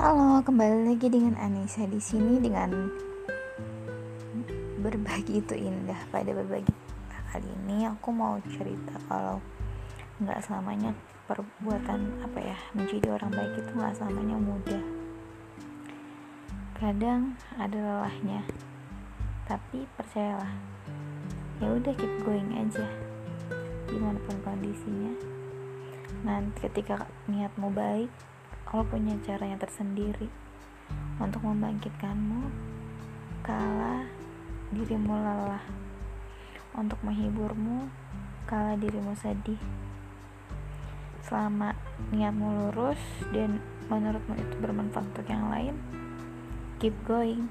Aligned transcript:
Halo, 0.00 0.40
kembali 0.40 0.88
lagi 0.88 1.12
dengan 1.12 1.36
Anissa 1.36 1.84
di 1.84 2.00
sini 2.00 2.40
dengan 2.40 2.72
berbagi 4.80 5.44
itu 5.44 5.52
indah. 5.52 6.08
Pada 6.08 6.32
berbagi 6.32 6.72
kali 7.28 7.44
ini 7.44 7.84
aku 7.84 8.08
mau 8.08 8.40
cerita 8.48 8.96
kalau 9.12 9.44
nggak 10.24 10.40
selamanya 10.40 10.96
perbuatan 11.28 12.16
apa 12.24 12.38
ya 12.40 12.56
menjadi 12.72 13.12
orang 13.12 13.28
baik 13.28 13.60
itu 13.60 13.70
nggak 13.76 13.92
selamanya 14.00 14.36
mudah. 14.40 14.82
Kadang 16.80 17.36
ada 17.60 17.76
lelahnya, 17.76 18.40
tapi 19.44 19.84
percayalah, 20.00 20.56
ya 21.60 21.76
udah 21.76 21.92
keep 21.92 22.14
going 22.24 22.48
aja. 22.56 22.88
Gimana 23.84 24.16
pun 24.24 24.40
kondisinya. 24.48 25.12
Nanti 26.24 26.56
ketika 26.64 27.04
niatmu 27.28 27.68
baik, 27.68 28.08
Allah 28.70 28.86
punya 28.86 29.18
cara 29.26 29.50
yang 29.50 29.58
tersendiri 29.58 30.30
untuk 31.18 31.42
membangkitkanmu 31.42 32.46
kala 33.42 34.06
dirimu 34.70 35.10
lelah. 35.10 35.66
Untuk 36.78 37.02
menghiburmu 37.02 37.90
kala 38.46 38.78
dirimu 38.78 39.18
sedih. 39.18 39.58
Selama 41.26 41.74
niatmu 42.14 42.46
lurus 42.70 43.02
dan 43.34 43.58
menurutmu 43.90 44.38
itu 44.38 44.54
bermanfaat 44.62 45.02
untuk 45.02 45.26
yang 45.26 45.50
lain 45.50 45.74
keep 46.78 46.94
going 47.04 47.50